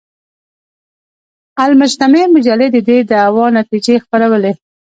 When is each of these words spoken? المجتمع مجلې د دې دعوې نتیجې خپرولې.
المجتمع 1.69 2.19
مجلې 2.35 2.67
د 2.71 2.77
دې 2.87 2.97
دعوې 3.11 3.45
نتیجې 3.59 3.95
خپرولې. 4.03 4.51